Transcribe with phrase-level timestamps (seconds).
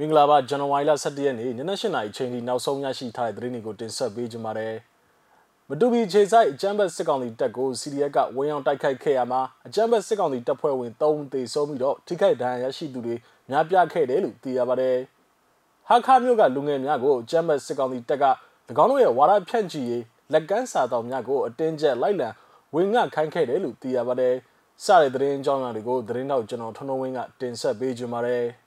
[0.00, 4.74] မင်္ဂလာပါဇန်နဝါရီလ17ရက်နေ့ညနေ8:00နာရီချိန်ထိနောက်ဆုံးရရှိထားတဲ့သတင်းတွေကိုတင်ဆက်ပေးကြပါမယ်။
[5.68, 13.14] မတူပီခြေဆိုင်အကြမ်းဖက်စစ်ကောင်စီတပ်ကို CDF ကဝင်းအောင်တိုက်ခိုက်ခဲ့ရမှာအကြမ်းဖက်စစ်ကောင်စီတပ်ဖွဲ့ဝင်3ဦးသေဆုံးပြီးတော့ထိခိုက်ဒဏ်ရာရရှိသူတွေ
[13.50, 14.96] များပြားခဲ့တယ်လို့သိရပါတယ်။
[15.88, 18.24] ဟာခါမျိုးကလူငယ်များကိုအကြမ်းဖက်စစ်ကောင်စီတပ်က၎
[18.82, 20.02] င်းတို့ရဲ့ဝါဒဖြန့်ချီရေး
[20.32, 22.28] လက်ကမ်းစာတော်များကိုအတင်းကျပ်လိုက်လံ
[22.74, 24.34] ဝင်ငှခိုင်းခဲ့တယ်လို့သိရပါတယ်။
[24.84, 28.46] စတဲ့သတင်းကြောင်းတွေကိုသတင်းတော့ကျွန်တော်ထွန်းထွန်းဝင်းကတင်ဆက်ပေးကြပါမယ်။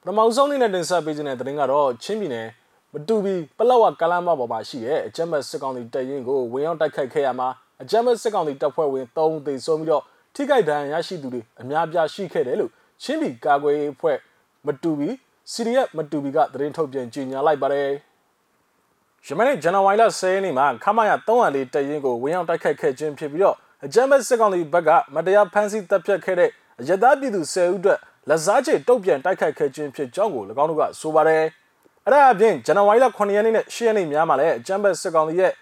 [0.00, 2.48] ပထမဆုံးအနေနဲ့တင်ဆက်ပေးခြင်းတဲ့သတင်းကတော့ချင်းပြည်နယ်
[2.92, 7.48] မတူပီပလောက်ကကလမ်းမပေါ်မှာရှိတဲ့အကြမ်းဖက်စစ်ကောင်စီတပ်ရင်းကိုဝင်ရောက်တိုက်ခိုက်ခဲ့ရမှာ
[7.82, 10.02] အကြမ်းဖက်စစ်ကောင်စီတပ်ဖွဲ့ဝင်3ဦးသေဆုံးပြီးတော့
[10.34, 12.70] ထိခိုက်ဒဏ်ရာရရှိသူတွေအများပြားရှိခဲ့တယ်လို့
[13.02, 14.18] ချင်းပြည်ကာကွယ်ရေးအဖွဲ့
[14.66, 15.08] မတူပီ
[15.52, 17.90] CDF မတူပီကသတင်းထုတ်ပြန်ကြေညာလိုက်ပါတယ်။
[19.26, 26.50] ယမနေ့ဇန်နဝါရီလ10ရက်နေ့မှာခမရ304တပ်ရင်းကိုဝင်ရောက်တိုက်ခိုက်ခဲ့ခြင်းဖြစ်ပြီးတော့အကြမ်းဖက်စစ်ကောင်စီဘက်ကမတရားဖမ်းဆီးတပ်ဖြတ်ခဲ့တဲ့
[26.82, 31.44] အရသားပြည်သူ10ဦးအတွက်လက်စားချေတုတ်ပြန်တိုက်ခိုက်ခဲ့ခြင်းဖြစ်ကြောင်းကို၎င်းတို့ကဆိုပါတယ်။
[32.06, 35.52] အဲ့ဒါအပြင်ဇန်နဝါရီလ9ရက်နေ့နဲ့10ရက်နေ့များမှာလည်းအကြမ်းဖက်စစ်ကောင်စီရဲ့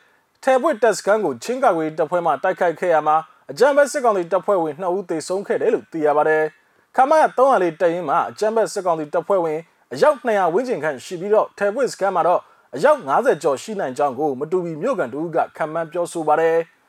[0.44, 3.16] ထဲပွေတက်စကန်ကိုချင်းကာကွေတပ်ဖွဲ့မှတိုက်ခိုက်ခဲ့ရမှာ
[3.50, 6.42] အကြမ်းဖက်စစ်ကောင်စီတပ်ဖွဲ့ဝင်2ဦးသေဆုံးခဲ့တယ်လို့သိရပါတယ်။
[6.96, 9.58] ခမရ304တပ်ရင်းမှာအကြမ်းဖက်စစ်ကောင်စီတပ်ဖွဲ့ဝင်
[9.92, 12.40] အယောက်200ဝန်းကျင်ခန့်ရှိပြီးတော့ထဲပွေစကန်မှာတော့
[12.76, 16.56] အယောက်90ကျော်ရှိနိုင်ကြောင်းကိုမတူပီမြို့ကန်တူကခံမှန်းပြောဆိုပါတယ်။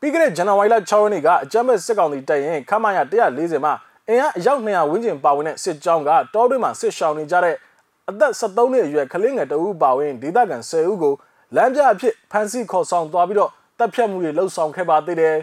[0.00, 3.72] ပြီးခဲ့တဲ့ဇန်နဝါရီလ6ရက်နေ့ကအကြမ်းဖက်စစ်ကောင်စီတပ်ရင်ခမရ140မှာ
[4.08, 7.56] အင်အားအယောက်200ဝန်းကျင်ပါဝင်တဲ့စစ်ကြောင်းကတောတွင်းမှာစစ်ရှောင်နေကြတဲ့
[8.08, 11.14] အသက်73နှစ်အရွယ်ကလေးငယ်တအုပ်ပါဝင်ဒေသခံ10ဦးကို
[11.56, 15.36] လမ်းပြအဖြစ်ဖမ်းဆီးခေါ်ဆောင်သွားပြီးတော့တပ်ဖြတ်မှုတွေလှုပ်ဆောင်ခဲ့ပါသေးတယ်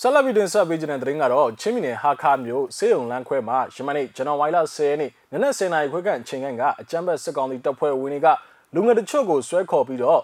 [0.00, 8.28] ဆလဗီဒင်ဆက်ပေးခြင်းတဲ့သတင်းကတော့ချင်းမီနယ်ဟာခါမြို့စေယုံလန်းခွဲမှာယမနေ့ဇန်နဝါရီလ10ရက်နေ့နနက်10:00နာရီခွဲကအချိန်ကအကြမ်းဖက်စစ်ကောင်စီတပ်ဖွဲ့ဝင်တွေက
[8.74, 10.20] လူငယ်တချို့ကိုဆွဲခေါ်ပြီးတော့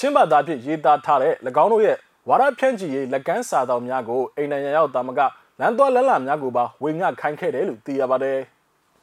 [0.00, 1.96] ချင်းဘာသာဖြင့်ရေးသားထားတဲ့၎င်းတို့ရဲ့
[2.28, 5.20] ဝါရဖြန့်ချီရေးလက်ကမ်းစာတော်များကိုအိမ်နိုင်ငံရောက်တာမက
[5.60, 8.38] လမ်းသွားလမ်းလာများကိုပါဝေငှခိုင်းခဲ့တယ်လို့သိရပါတယ်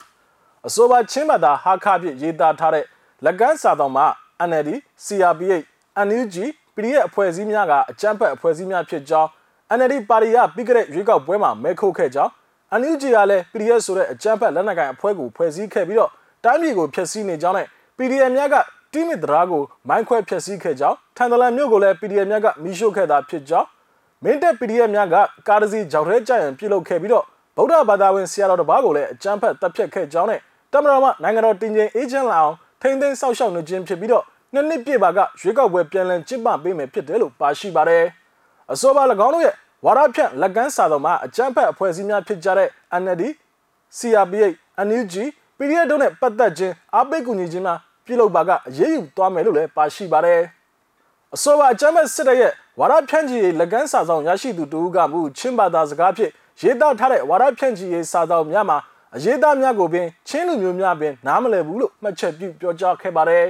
[0.67, 2.85] ။အဆိုပါချင်းဘာသာဟာခါဖြင့်ရေးသားထားတဲ့
[3.25, 4.05] လက်ကမ်းစာတော်မှာ
[4.49, 4.69] NLD,
[5.05, 5.65] CRPH,
[6.07, 6.35] NUG,
[6.75, 9.29] PDF အဖွဲ့အစည်းများကအကြမ်းဖက်အဖွဲ့အစည်းများဖြစ်ကြောင်း
[9.77, 12.31] NLD ပါတီကပြီးခဲ့တဲ့ရွေးကောက်ပွဲမှာမဲခိုးခဲ့ကြောင်း
[12.79, 16.11] NUG ကလည်း PDF ဆိုတဲ့အကြမ်းဖက်လက်နက်ကိုင်အဖွဲ့ကိုဖွဲ့စည်းခဲ့ပြီးတော့
[16.43, 18.55] တိုင်းပြည်ကိုဖျက်ဆီးနေကြောင်းနဲ့ PDF များက
[18.93, 23.67] တိမစ်တရားကိုမိုင်းခွဲဖျက်ဆီးခဲ့ကြောင်းထန်တလန်မြို့ကိုလည်း PDF များကမိရှို့ခဲ့တာဖြစ်ကြောင်း
[24.23, 25.15] မင်းတပ် PDF များက
[25.47, 30.39] ကားတစီကြောက်ထဲကြရင်ပြုတ်လုခဲ့ပြီးတော့ဗုဒ္ဓဘာသာဝင်ဆရာတော်တစ်ပါးကိုလည်းအကြမ်းဖက်တပ်ဖြတ်ခဲ့ကြောင်းနဲ့
[30.73, 38.03] တမရမနိုင်ငံတော်တင်ချင်းအေဂျင့်လာအောင်ထိန်းသိမ်းဆောက်ရှောက်နေခြင်းဖြစ်ပြီးတော့နှစ်နှစ်ပြည့်ပါကရွေးကောက်ပွဲပြန်လည်ကျင်းပပေးမယ်ဖြစ်တယ်လို့ပါရှိပါတယ်
[38.71, 39.55] အဆိုပါ၎င်းတို့ရဲ့
[39.85, 42.69] ဝါရဖြန့်လက်ကမ်းစာတော်မှာအကြမ်းဖက်အဖွဲ့အစည်းများဖြစ်ကြတဲ့
[43.01, 43.23] NLD,
[43.97, 44.55] CRPH,
[44.87, 45.15] NUG,
[45.57, 50.41] PDF တို့နဲ့ပတ်သက်ခြင်းအားပေးကူညီခြင်းများ ပြုလုပ်ပါကအရေးယူသွားမယ်လို့လည်းပါရှိပါတယ်
[51.35, 56.31] အဆိုပါအကြမ်းဖက်စစ်တပ်ရဲ့ဝါရဖြန့်ချီရေးလက်ကမ်းစာဆောင်ရရှိသူတူကမှုချင်းဘာသာစကားဖြင့်
[56.61, 58.77] ရေးသားထားတဲ့ဝါရဖြန့်ချီရေးစာဆောင်များမှာ
[59.15, 63.45] အရေးသားများကိုပင်ချင်းလူမျိုးများပင်နားမလည်ဘူးလို့မှတ်ချက်ပြုပြောကြားခဲ့ပါတယ်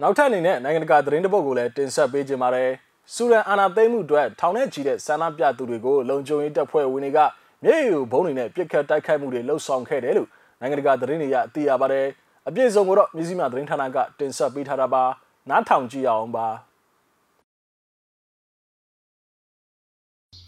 [0.00, 2.72] နောက်ထပ်အနေနဲ့နိုင်ငံတကာသတင်းတပုတ်ကိုလည်းတင်ဆက်ပေးကြပါမယ်။
[3.14, 7.18] စူရန်အာနာသိမ့်မှုအတွက်ထောင်ထဲကြီးတဲ့ဆန္ဒပြသူတွေကိုလုံခြုံရေးတပ်ဖွဲ့ဝင်တွေက
[7.64, 10.28] မြေယူဘုံတွေနဲ့ပြစ်ခတ်တိုက်ခိုက်မှုတွေလှုပ်ဆောင်ခဲ့တယ်လို့
[10.60, 12.06] နိုင်ငံတကာသတင်းတွေရသိရပါတယ်။
[12.48, 15.04] အပြည့်စုံကိုတော့မြစည်းမသတင်းဌာနကတင်ဆက်ပေးထားတာပါ။
[15.48, 16.48] နားထောင်ကြည့်အောင်ပါ။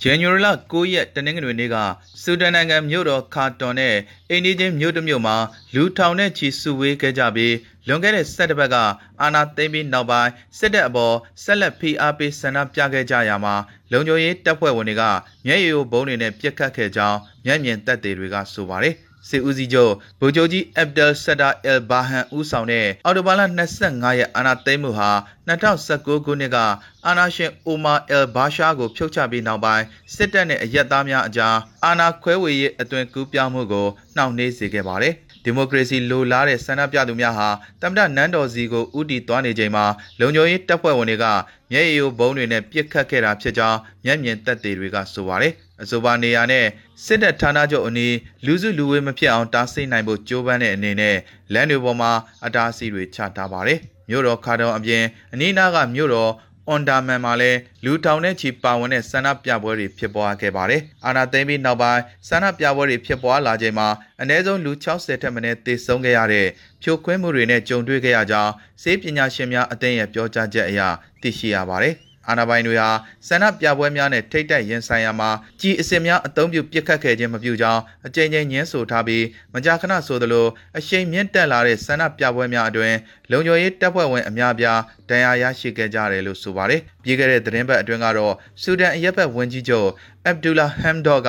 [0.03, 1.77] January လ9ရက်တနင်္ဂနွေနေ့က
[2.23, 3.97] စူဒန်နိုင်ငံမြို့တော်ခါတွန်နဲ့
[4.31, 5.37] အိန္ဒိချင်းမြို့တစ်မြို့မှာ
[5.75, 7.55] လူထောင်နဲ့ချီစုဝေးခဲ့ကြပြီး
[7.87, 8.77] လွန်ခဲ့တဲ့၁၇ပတ်က
[9.21, 13.55] အာနာသိမ့်ပြီးနောက်ပိုင်းစစ်တပ်အပေါ်ဆက်လက်ဖိအားပေးဆန္ဒပြခဲ့ကြရမှာ
[13.93, 15.03] လုံခြုံရေးတပ်ဖွဲ့ဝင်တွေက
[15.47, 18.97] မျက်ရည်ဘုံတွေနဲ့ပြစ်ခတ်ခဲ့ကြောင်းမျက်မြင်သက်သေတွေကဆိုပါတယ်။
[19.29, 23.43] စစ်ဦးစီးချုပ်ဗိုလ်ချုပ်ကြီးအက်ဘ်ဒယ်ဆဒါအယ်ဘာဟန်ဦးဆောင်တဲ့အော်တိုဘာလ
[23.81, 25.11] 25ရက်အာဏာသိမ်းမှုဟာ
[25.49, 26.59] 2019ခုနှစ်က
[27.07, 33.87] အာဏာရှင်အိုမာအယ်ဘာရှာကိုဖြုတ်ချပြီးနောက်ပိုင်းစစ်တပ်နဲ့အရက်သားများအကြားအာဏာခွဲဝေရေးအသွင်ကူးပြောင်းမှုကို
[34.17, 35.15] နှောင့်နှေးစေခဲ့ပါတယ်။
[35.45, 37.49] ဒီမိုကရေစီလိုလားတဲ့ဆန္ဒပြသူများဟာ
[37.83, 39.85] တမ္မတနန်းတော်စီကိုဥတီသွားနေချိန်မှာ
[40.21, 41.27] လုံခြုံရေးတပ်ဖွဲ့ဝင်တွေက
[41.73, 45.53] မျက်ရည်ယိုဘုံတွေနဲ့ပစ်ခတ်ခဲ့တာဖြစ်ကြောင်းမျက်မြင်သက်သေတွေကဆိုပါတယ်။
[45.83, 46.67] အဆိုပါနေရာနဲ့
[47.05, 48.15] စစ်တပ်ဌာနချုပ်အနီး
[48.47, 51.17] လူစုလူဝေးမဖြစ်အောင်တားဆီးနိုင်ဖို့ကြိုးပမ်းတဲ့အနေနဲ့
[51.53, 52.13] လမ်းတွေပေါ်မှာ
[52.45, 53.79] အတားအဆီးတွေချထားပါတယ်။
[54.09, 56.33] မြို့တော်ခါတော်အပြင်အနီးနားကမြို့တော်
[56.69, 63.89] အွန်ဒါမန်မှာလည်းလူထောင်နဲ့ချီပါဝင်တဲ့ဆန္ဒပြပွဲတွေဖြစ်ပွားခဲ့ပါတယ်။အာနာသိမ့်ပြီးနောက်ပိုင်းဆန္ဒပြပွဲတွေဖြစ်ပွားလာချိန်မှာ
[64.23, 66.47] အ ਨੇ ဆုံးလူ60ထက်မနည်းသေဆုံးခဲ့ရတဲ့
[66.83, 68.53] ဖြိုခွင်းမှုတွေနဲ့ကြုံတွေ့ခဲ့ရကြောင်း
[68.83, 70.81] စေပညာရှင်များအသင်းရဲ့ပြောကြားချက်အရ
[71.21, 71.97] သိရှိရပါတယ်။
[72.31, 72.91] အာဏာပိုင်တွေဟာ
[73.29, 75.31] ဆန္ဒပြပွဲများနဲ့ထိတ်တက်ရင်ဆိုင်ရာမှာ
[75.61, 79.25] ကြီးအစ်များအုံပြုပစ်ခတ်ခဲ့ခြင်းမပြုကြောင်းအကြိမ်ကြိမ်ညင်းဆိုထားပြီး
[79.55, 80.47] မကြာခဏဆိုသလို
[80.79, 82.95] အရှိန်မြင့်တက်လာတဲ့ဆန္ဒပြပွဲများအတွင်
[83.31, 84.81] လုံခြုံရေးတပ်ဖွဲ့ဝင်အများပြား
[85.11, 89.89] ဒဏ်ရာရရှိခဲ့ကြတယ်လို့ဆိုပါတယ်။ပြီးခဲ့တဲ့သတင်းပတ်အတွင်းကတော့ဆူဒန်အရက်ဘက်ဝန်ကြီးချုပ်
[90.27, 91.29] အဗ်ဒူလာဟမ်ဒေါက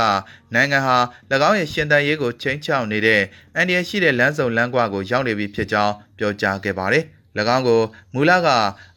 [0.54, 0.98] နိုင်ငံဟာ၎
[1.50, 3.22] င်းရဲ့ရှင်သန်ရေးကိုချိန်ချောက်နေတဲ့
[3.56, 7.06] အန်ဒီရရှိတဲ့လမ်းစုံလမ်းကွာကိုရောက်နေပြီဖြစ်ကြောင်းပြောကြားခဲ့ပါတယ်။၎
[7.40, 7.82] င်းကို
[8.14, 8.48] မူလက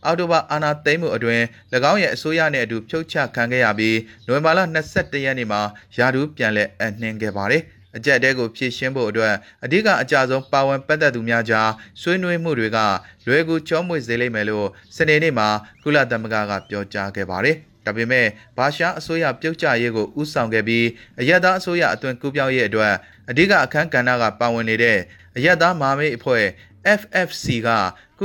[0.05, 1.43] အောက်တိုဘာအာနာသိမ်းမှုအတွင်း၎
[1.91, 5.61] င်းရဲ့အစိုးရနဲ့အတူဖြုတ်ချခံခဲ့ရပြီးနိုဝင်ဘာလ22ရက်နေ့မှာ
[5.97, 7.63] ယာဒူးပြန်လည်အနှင်းခဲ့ပါတယ်။
[7.97, 9.35] အကြက်တဲကိုဖြည့်ရှင်းဖို့အတွက်
[9.65, 11.71] အဓိကအကြဆုံးပါဝင်ပတ်သက်သူများကြား
[12.01, 12.79] ဆွေးနွေးမှုတွေက
[13.27, 14.67] လွယ်ကူချောမွေ့စေလိမ့်မယ်လို့
[14.97, 15.49] စနေနေ့မှာ
[15.83, 17.57] ကုလသမဂ္ဂကပြောကြားခဲ့ပါတယ်။
[17.87, 18.27] ဒါပေမဲ့
[18.57, 20.87] ဘာရှားအစိုးရပြုတ်ကျရေးကိုဥဆောင်ခဲ့ပြီး
[21.21, 22.95] အရက်သားအစိုးရအသွင်ကူးပြောင်းရေးအတွက်
[23.31, 24.99] အဓိကအခမ်းကဏ္ဍကပါဝင်နေတဲ့
[25.37, 26.45] အရက်သားမာမိတ်အဖွဲ့
[27.01, 27.69] FFC က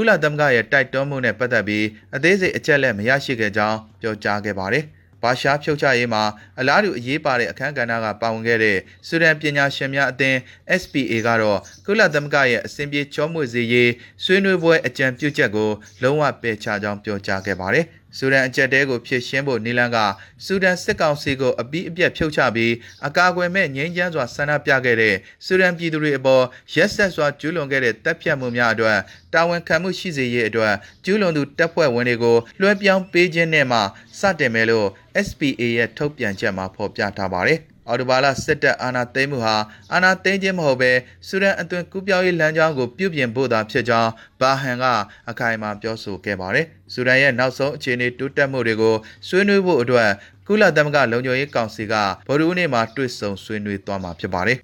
[0.01, 1.85] ကုလသမဂ္ဂရဲ့တိုက်တွန်းမှုနဲ့ပတ်သက်ပြီး
[2.15, 4.83] အသေးစိတ်အချက်လက်မရရှိခဲ့ကြောင်းပြောကြားခဲ့ပါတယ်။
[5.21, 6.23] ဘာရှားဖြုတ်ချရေးမှာ
[6.59, 10.37] အလားတူအရေးပါတဲ့အခမ်းကဏ္ဍကပါဝင်ခဲ့တဲ့စူဒန်ပညာရှင်များအသင်း
[10.81, 13.91] SPA ကတော့ကုလသမဂ္ဂရဲ့အစဉ်ပြေချောမွေ့စေရေး
[14.23, 15.69] ဆွေးနွေးပွဲအကြံပြုချက်ကို
[16.03, 17.85] လုံးဝပယ်ချကြောင်းပြောကြားခဲ့ပါတယ်။
[18.17, 19.97] ဆူဒန်အကြက်တဲကိုဖျက်ရှင်းဖို့နီလန်က
[20.45, 22.73] ဆူဒန်စစ်ကောင်စီကိုအပိအပြက်ဖြုတ်ချပြီး
[23.07, 25.15] အကာအကွယ်မဲ့ငြိမ်းချမ်းစွာဆန္ဒပြခဲ့တဲ့
[25.45, 28.97] ဆူဒန်ပြည်သူတွေအပေါ်ရက်ဆက်စွာကျူးလွန်ခဲ့တဲ့တပ်ဖြတ်မှုများအတွက်
[29.33, 30.73] တာဝန်ခံမှုရှိစေရေးအတွက်
[31.05, 33.79] ကျူးလွန်သူတပ်ဖွဲ့ဝင်တွေကိုလွှဲပြောင်းပေးခြင်းနဲ့မှ
[34.19, 34.87] စတင်မယ်လို့
[35.27, 37.59] SPA ရဲ့ထုတ်ပြန်ချက်မှာဖော်ပြထားပါတယ်။
[37.89, 39.55] အော်တိုဘာလစစ်တပ်အာဏာသိမ်းမှုဟာ
[39.93, 40.91] အာဏာသိမ်းခြင်းမဟုတ်ဘဲ
[41.27, 44.85] ဆူဒန်အသွင်ကူးပြောင်းရေးလမ်းကြောင်းကိုပြုပြင်ဖို့သာဖြစ်ကြောင်းဘာဟန်က
[45.29, 48.95] အခိုင်အမာပြောဆိုခဲ့ပါတယ်။ဆူဒန်ရဲ့နောက်ဆုံးအခြေအနေတိုးတက်မှုတွေကို
[49.27, 50.09] ဆွေးနွေးဖို့အတွက်
[50.47, 51.93] ကုလသမဂ္ဂလုံခြုံရေးကောင်စီက
[52.27, 54.57] ဗိုလ်ရူးနေ့မှာတွေ့ဆုံဆွေးနွေးသွားမှာဖြစ်ပါတယ်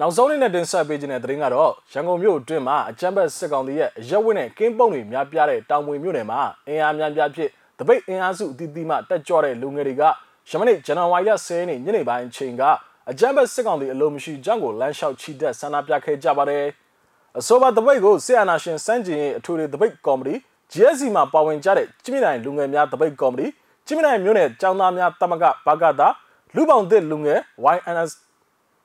[0.00, 7.48] နောက်ဆုံးနေ့နဲ့တင်ဆက်ပေးခြင်းတဲ့သတင်းကတော့ရန်ကုန်မြို့အတွင်းမှာအကြမ်းဖက်စစ်ကောင်စီရဲ့ရက်ဝင်းနဲ့ကင်းပုံတွေများပြားတဲ့တောင်ပွေမြို့နယ်မှာအင်အားများပြားဖြစ်
[7.78, 10.02] တပိတ်အင်အားစုအသီးသီးမှတက်ကြွတဲ့လူငယ်တွေက
[10.50, 12.62] ယမနေ့ဇန်နဝါရီလ10ရက်နေ့ညနေပိုင်းအချိန်က
[13.10, 16.64] အကြမ်းဖက်စစ်ကောင်တွေအလိုမရှိကြောင့်ကိုလမ်းလျှောက်ချီတက်ဆန္ဒပြခဲ့ကြပါတယ်။
[17.38, 20.34] အဆိုပါတပိတ်ကိုစစ်အာဏာရှင်စန့်ကျင်ရေးအထူးတပိတ်ကော်မတီ
[20.72, 23.46] GSC မှာပါဝင်ကြတဲ့ကြိမနိုင်လူငယ်များတပိတ်ကော်မတီ
[23.86, 26.08] ကြိမနိုင်မြို့နယ်ចောင်းသားများတမကဘကတာ
[26.54, 27.38] လူပောင်သစ်လူငယ်
[27.74, 28.10] YNS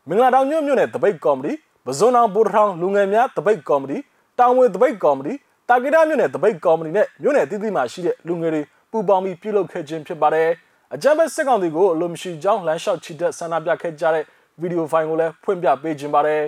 [0.07, 1.51] မင်္ဂလာတောင်မြို့မြို့နယ်တပိတ်ကော်မတီ
[1.85, 3.97] ပဇွန်အောင်ဘူထောင်လူငယ်များတပိတ်ကော်မတီ
[4.39, 5.33] တောင်ဝေတပိတ်ကော်မတီ
[5.69, 8.61] တာကိတာမြို့နယ်တပိတ်ကော်မတီနဲ့မြို့နယ်တည်တည်မှာရှိတဲ့လူငယ်တွေ
[8.91, 10.49] ပူးပေါင်းပြီးပြုလုပ်ခဲ့ခြင်းဖြစ်ပါတယ်။
[10.95, 14.23] အကြမ်းဖက်စစ်ကောင်စီကိုအလိုမရှိကြောင်းလမ်းလျှောက်ချီတက်ဆန္ဒပြခဲ့ကြတဲ့
[14.61, 16.41] ဗီဒီယိုဖိုင်ကိုလည်းဖွင့်ပြပေးခြင်းပါတယ်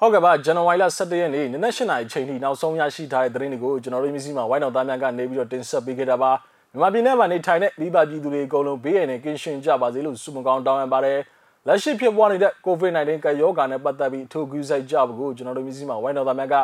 [0.00, 6.30] ဟုတ်ကဲ့ပါဇန်နဝါရီလ17ရက်နေ့နနက်၈နာရီချိန်ထိနောက်ဆုံးရရှိထားတဲ့သတင်းတွေကိုကျွန်တော်တို့မျိုးစီမှာဝိုင်းတော်သားများကနေပြီးတော့တင်ဆက်ပေးခဲ့တာပါ
[6.72, 11.18] မြန်မာပြည်နယ်မှာနေထိုင်တဲ့မိဘပြည်သူတွေအကုန်လုံးဘေးရန်နဲ့ကင်းရှင်းကြပါစေလို့ဆုမကောင်းတောင်းရပါတယ်
[11.66, 16.56] လက်ရှိဖြစ်ပွားနေတဲ့ COVID-19 ကရောဂါနဲ့ပတ်သက်ပြီးထိုးကူးဆိုင်ကြဖို့ကျွန်တော်တို့မျိုးစီမှာဝိုင်းတော်သားများက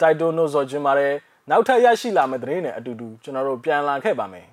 [0.00, 1.12] တိုက်တွန်းလို့ဆိုခြင်းပါတယ်
[1.50, 4.46] နောက်ထပ်ရရှိလာမယ့်သတင်းတွေအတူတူကျွန်တော်တို့ပြန်လာခဲ့ပါမယ်